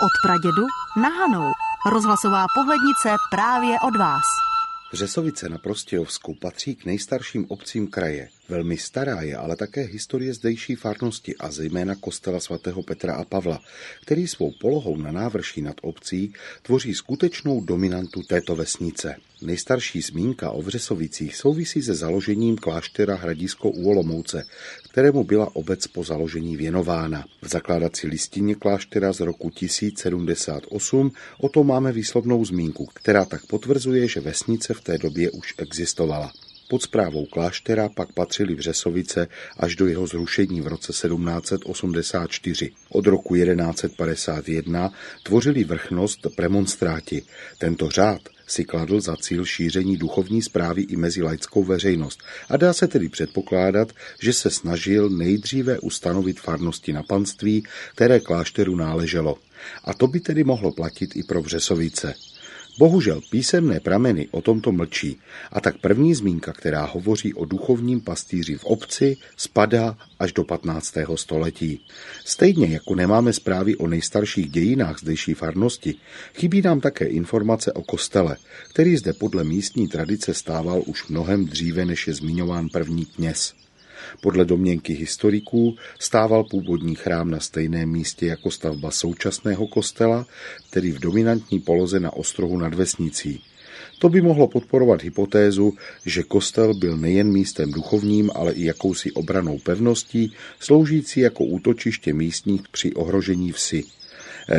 Od 0.00 0.10
pradědu 0.22 0.66
na 1.02 1.08
Hanou. 1.08 1.52
Rozhlasová 1.92 2.46
pohlednice 2.54 3.16
právě 3.30 3.76
od 3.80 3.96
vás. 3.96 4.22
Vřesovice 4.92 5.48
na 5.48 5.58
Prostějovsku 5.58 6.34
patří 6.40 6.76
k 6.76 6.84
nejstarším 6.84 7.46
obcím 7.48 7.86
kraje. 7.86 8.28
Velmi 8.48 8.78
stará 8.78 9.22
je 9.22 9.36
ale 9.36 9.56
také 9.56 9.80
historie 9.80 10.34
zdejší 10.34 10.74
farnosti 10.74 11.36
a 11.36 11.50
zejména 11.50 11.94
kostela 11.94 12.40
svatého 12.40 12.82
Petra 12.82 13.14
a 13.14 13.24
Pavla, 13.24 13.60
který 14.02 14.28
svou 14.28 14.52
polohou 14.60 14.96
na 14.96 15.12
návrší 15.12 15.62
nad 15.62 15.76
obcí 15.82 16.32
tvoří 16.62 16.94
skutečnou 16.94 17.60
dominantu 17.60 18.22
této 18.22 18.56
vesnice. 18.56 19.16
Nejstarší 19.42 20.00
zmínka 20.00 20.50
o 20.50 20.62
Vřesovicích 20.62 21.36
souvisí 21.36 21.82
se 21.82 21.94
založením 21.94 22.56
kláštera 22.56 23.16
Hradisko 23.16 23.70
u 23.70 23.90
Olomouce, 23.90 24.44
kterému 24.90 25.24
byla 25.24 25.56
obec 25.56 25.86
po 25.86 26.04
založení 26.04 26.56
věnována. 26.56 27.24
V 27.42 27.48
zakládací 27.48 28.06
listině 28.06 28.54
kláštera 28.54 29.12
z 29.12 29.20
roku 29.20 29.50
1078 29.50 31.12
o 31.40 31.48
tom 31.48 31.66
máme 31.66 31.92
výslovnou 31.92 32.44
zmínku, 32.44 32.86
která 32.94 33.24
tak 33.24 33.46
potvrzuje, 33.46 34.08
že 34.08 34.20
vesnice 34.20 34.74
v 34.74 34.80
té 34.80 34.98
době 34.98 35.30
už 35.30 35.54
existovala. 35.58 36.32
Pod 36.68 36.82
zprávou 36.82 37.26
kláštera 37.26 37.88
pak 37.88 38.12
patřili 38.12 38.54
Vřesovice 38.54 39.28
až 39.56 39.76
do 39.76 39.86
jeho 39.86 40.06
zrušení 40.06 40.60
v 40.60 40.66
roce 40.66 40.92
1784. 40.92 42.70
Od 42.88 43.06
roku 43.06 43.34
1151 43.34 44.92
tvořili 45.22 45.64
vrchnost 45.64 46.26
premonstráti. 46.36 47.22
Tento 47.58 47.90
řád 47.90 48.20
si 48.46 48.64
kladl 48.64 49.00
za 49.00 49.16
cíl 49.16 49.44
šíření 49.44 49.96
duchovní 49.96 50.42
zprávy 50.42 50.82
i 50.82 50.96
mezi 50.96 51.22
laickou 51.22 51.64
veřejnost 51.64 52.22
a 52.48 52.56
dá 52.56 52.72
se 52.72 52.88
tedy 52.88 53.08
předpokládat, 53.08 53.92
že 54.20 54.32
se 54.32 54.50
snažil 54.50 55.10
nejdříve 55.10 55.78
ustanovit 55.78 56.40
farnosti 56.40 56.92
na 56.92 57.02
panství, 57.02 57.64
které 57.94 58.20
klášteru 58.20 58.76
náleželo. 58.76 59.38
A 59.84 59.94
to 59.94 60.06
by 60.06 60.20
tedy 60.20 60.44
mohlo 60.44 60.72
platit 60.72 61.16
i 61.16 61.22
pro 61.22 61.42
Vřesovice. 61.42 62.14
Bohužel 62.78 63.20
písemné 63.30 63.80
prameny 63.80 64.28
o 64.30 64.42
tomto 64.42 64.72
mlčí 64.72 65.18
a 65.52 65.60
tak 65.60 65.78
první 65.78 66.14
zmínka, 66.14 66.52
která 66.52 66.84
hovoří 66.84 67.34
o 67.34 67.44
duchovním 67.44 68.00
pastýři 68.00 68.54
v 68.54 68.64
obci, 68.64 69.16
spadá 69.36 69.98
až 70.18 70.32
do 70.32 70.44
15. 70.44 70.94
století. 71.14 71.80
Stejně 72.24 72.66
jako 72.66 72.94
nemáme 72.94 73.32
zprávy 73.32 73.76
o 73.76 73.86
nejstarších 73.86 74.50
dějinách 74.50 75.00
zdejší 75.00 75.34
farnosti, 75.34 75.94
chybí 76.34 76.62
nám 76.62 76.80
také 76.80 77.04
informace 77.04 77.72
o 77.72 77.82
kostele, 77.82 78.36
který 78.70 78.96
zde 78.96 79.12
podle 79.12 79.44
místní 79.44 79.88
tradice 79.88 80.34
stával 80.34 80.82
už 80.86 81.08
mnohem 81.08 81.44
dříve, 81.44 81.84
než 81.84 82.06
je 82.06 82.14
zmiňován 82.14 82.68
první 82.68 83.04
kněz. 83.04 83.54
Podle 84.20 84.44
domněnky 84.44 84.92
historiků 84.92 85.76
stával 86.00 86.44
původní 86.44 86.94
chrám 86.94 87.30
na 87.30 87.40
stejném 87.40 87.88
místě 87.88 88.26
jako 88.26 88.50
stavba 88.50 88.90
současného 88.90 89.66
kostela, 89.66 90.26
tedy 90.70 90.92
v 90.92 90.98
dominantní 90.98 91.60
poloze 91.60 92.00
na 92.00 92.12
ostrohu 92.12 92.58
nad 92.58 92.74
vesnicí. 92.74 93.40
To 93.98 94.08
by 94.08 94.20
mohlo 94.20 94.48
podporovat 94.48 95.02
hypotézu, 95.02 95.74
že 96.06 96.22
kostel 96.22 96.74
byl 96.74 96.96
nejen 96.96 97.32
místem 97.32 97.72
duchovním, 97.72 98.30
ale 98.34 98.52
i 98.52 98.64
jakousi 98.64 99.12
obranou 99.12 99.58
pevností, 99.58 100.32
sloužící 100.60 101.20
jako 101.20 101.44
útočiště 101.44 102.14
místních 102.14 102.68
při 102.70 102.94
ohrožení 102.94 103.52
vsi. 103.52 103.84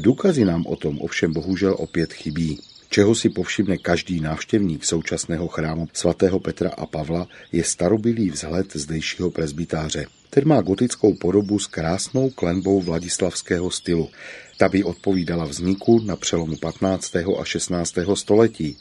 Důkazy 0.00 0.44
nám 0.44 0.66
o 0.66 0.76
tom 0.76 0.98
ovšem 1.00 1.32
bohužel 1.32 1.76
opět 1.78 2.12
chybí. 2.12 2.60
Čeho 2.88 3.14
si 3.14 3.28
povšimne 3.28 3.76
každý 3.78 4.20
návštěvník 4.20 4.84
současného 4.84 5.48
chrámu 5.48 5.88
svatého 5.92 6.40
Petra 6.40 6.70
a 6.70 6.86
Pavla 6.86 7.26
je 7.52 7.64
starobilý 7.64 8.30
vzhled 8.30 8.66
zdejšího 8.72 9.30
prezbytáře. 9.30 10.06
Ten 10.30 10.48
má 10.48 10.60
gotickou 10.60 11.14
podobu 11.14 11.58
s 11.58 11.66
krásnou 11.66 12.30
klenbou 12.30 12.80
vladislavského 12.80 13.70
stylu. 13.70 14.08
Ta 14.58 14.68
by 14.68 14.84
odpovídala 14.84 15.44
vzniku 15.44 16.00
na 16.00 16.16
přelomu 16.16 16.56
15. 16.56 17.16
a 17.16 17.44
16. 17.44 17.94
století. 18.14 18.76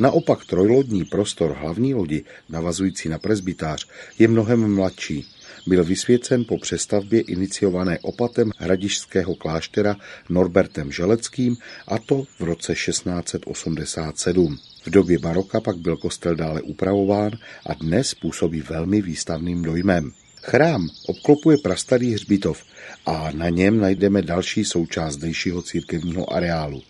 Naopak 0.00 0.44
trojlodní 0.44 1.04
prostor 1.04 1.56
hlavní 1.60 1.94
lodi, 1.94 2.24
navazující 2.48 3.08
na 3.08 3.18
prezbytář, 3.18 3.86
je 4.18 4.28
mnohem 4.28 4.74
mladší 4.74 5.26
byl 5.66 5.84
vysvěcen 5.84 6.44
po 6.44 6.58
přestavbě 6.58 7.20
iniciované 7.20 7.98
opatem 7.98 8.50
hradišského 8.58 9.34
kláštera 9.34 9.96
Norbertem 10.28 10.92
Želeckým 10.92 11.56
a 11.88 11.98
to 11.98 12.24
v 12.38 12.40
roce 12.40 12.74
1687. 12.74 14.58
V 14.86 14.90
době 14.90 15.18
baroka 15.18 15.60
pak 15.60 15.76
byl 15.76 15.96
kostel 15.96 16.34
dále 16.34 16.62
upravován 16.62 17.32
a 17.66 17.74
dnes 17.74 18.14
působí 18.14 18.60
velmi 18.60 19.02
výstavným 19.02 19.62
dojmem. 19.62 20.12
Chrám 20.42 20.88
obklopuje 21.06 21.58
prastarý 21.58 22.14
hřbitov 22.14 22.64
a 23.06 23.30
na 23.34 23.48
něm 23.48 23.80
najdeme 23.80 24.22
další 24.22 24.64
součást 24.64 25.14
zdejšího 25.14 25.62
církevního 25.62 26.32
areálu. 26.32 26.82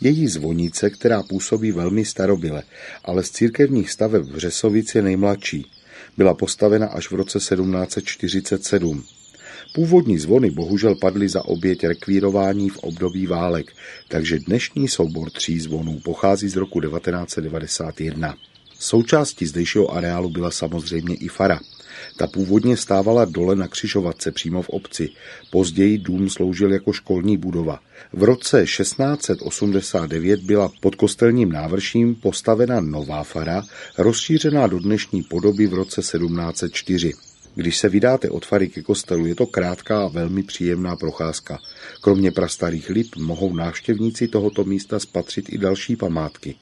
Její 0.00 0.28
zvonice, 0.28 0.90
která 0.90 1.22
působí 1.22 1.72
velmi 1.72 2.04
starobile, 2.04 2.62
ale 3.04 3.22
z 3.22 3.30
církevních 3.30 3.90
staveb 3.90 4.24
v 4.24 4.38
Řesovic 4.38 4.94
je 4.94 5.02
nejmladší 5.02 5.66
byla 6.18 6.34
postavena 6.34 6.86
až 6.86 7.10
v 7.10 7.14
roce 7.14 7.38
1747. 7.38 9.04
Původní 9.74 10.18
zvony 10.18 10.50
bohužel 10.50 10.94
padly 10.94 11.28
za 11.28 11.44
oběť 11.44 11.84
rekvírování 11.84 12.70
v 12.70 12.78
období 12.78 13.26
válek, 13.26 13.72
takže 14.08 14.38
dnešní 14.38 14.88
soubor 14.88 15.30
tří 15.30 15.60
zvonů 15.60 16.00
pochází 16.04 16.48
z 16.48 16.56
roku 16.56 16.80
1991. 16.80 18.34
Součástí 18.78 19.46
zdejšího 19.46 19.90
areálu 19.90 20.30
byla 20.30 20.50
samozřejmě 20.50 21.14
i 21.14 21.28
fara. 21.28 21.60
Ta 22.16 22.26
původně 22.26 22.76
stávala 22.76 23.24
dole 23.24 23.56
na 23.56 23.68
křižovatce 23.68 24.32
přímo 24.32 24.62
v 24.62 24.68
obci. 24.68 25.10
Později 25.50 25.98
dům 25.98 26.30
sloužil 26.30 26.72
jako 26.72 26.92
školní 26.92 27.36
budova. 27.36 27.80
V 28.12 28.22
roce 28.22 28.64
1689 28.64 30.40
byla 30.40 30.70
pod 30.80 30.94
kostelním 30.94 31.52
návrším 31.52 32.14
postavena 32.14 32.80
nová 32.80 33.24
fara, 33.24 33.62
rozšířená 33.98 34.66
do 34.66 34.78
dnešní 34.78 35.22
podoby 35.22 35.66
v 35.66 35.74
roce 35.74 36.00
1704. 36.00 37.12
Když 37.54 37.78
se 37.78 37.88
vydáte 37.88 38.30
od 38.30 38.46
fary 38.46 38.68
ke 38.68 38.82
kostelu, 38.82 39.26
je 39.26 39.34
to 39.34 39.46
krátká 39.46 40.04
a 40.04 40.08
velmi 40.08 40.42
příjemná 40.42 40.96
procházka. 40.96 41.58
Kromě 42.00 42.32
prastarých 42.32 42.90
lip 42.90 43.16
mohou 43.16 43.54
návštěvníci 43.54 44.28
tohoto 44.28 44.64
místa 44.64 44.98
spatřit 44.98 45.52
i 45.52 45.58
další 45.58 45.96
památky. 45.96 46.54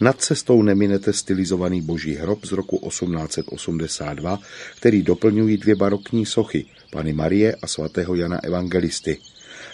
Nad 0.00 0.20
cestou 0.20 0.62
neminete 0.62 1.12
stylizovaný 1.12 1.80
boží 1.80 2.14
hrob 2.14 2.44
z 2.44 2.52
roku 2.52 2.88
1882, 2.88 4.38
který 4.76 5.02
doplňují 5.02 5.56
dvě 5.56 5.74
barokní 5.74 6.26
sochy, 6.26 6.66
Pany 6.92 7.12
Marie 7.12 7.54
a 7.62 7.66
svatého 7.66 8.14
Jana 8.14 8.44
Evangelisty. 8.44 9.18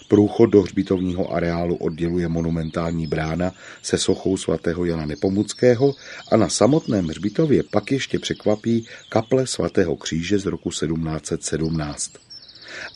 Průchod 0.09 0.47
do 0.51 0.63
hřbitovního 0.63 1.33
areálu 1.33 1.77
odděluje 1.77 2.29
monumentální 2.29 3.07
brána 3.07 3.53
se 3.83 3.99
sochou 3.99 4.37
svatého 4.37 4.85
Jana 4.85 5.07
Nepomuckého 5.07 5.95
a 6.33 6.37
na 6.37 6.49
samotném 6.49 7.09
hřbitově 7.09 7.63
pak 7.63 7.93
ještě 7.93 8.19
překvapí 8.19 8.87
kaple 9.09 9.47
svatého 9.47 9.97
kříže 9.97 10.39
z 10.39 10.47
roku 10.47 10.71
1717. 10.71 12.13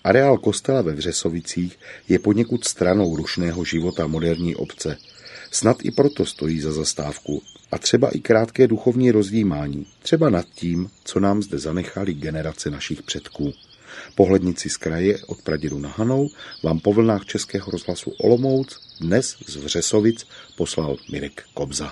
Areál 0.04 0.38
kostela 0.38 0.82
ve 0.82 0.92
Vřesovicích 0.92 1.78
je 2.08 2.18
poněkud 2.18 2.64
stranou 2.64 3.16
rušného 3.16 3.64
života 3.64 4.06
moderní 4.06 4.56
obce– 4.56 4.96
Snad 5.52 5.76
i 5.84 5.90
proto 5.90 6.26
stojí 6.26 6.60
za 6.60 6.72
zastávku 6.72 7.42
a 7.72 7.78
třeba 7.78 8.10
i 8.10 8.20
krátké 8.20 8.66
duchovní 8.66 9.10
rozjímání, 9.10 9.86
třeba 10.02 10.30
nad 10.30 10.46
tím, 10.54 10.90
co 11.04 11.20
nám 11.20 11.42
zde 11.42 11.58
zanechali 11.58 12.14
generace 12.14 12.70
našich 12.70 13.02
předků. 13.02 13.52
Pohlednici 14.14 14.68
z 14.68 14.76
kraje 14.76 15.18
od 15.26 15.42
Pradědu 15.42 15.78
na 15.78 15.88
Hanou 15.88 16.28
vám 16.62 16.80
po 16.80 16.92
vlnách 16.92 17.24
Českého 17.24 17.70
rozhlasu 17.70 18.10
Olomouc 18.10 18.80
dnes 19.00 19.36
z 19.46 19.56
Vřesovic 19.56 20.26
poslal 20.56 20.96
Mirek 21.10 21.42
Kobza. 21.54 21.90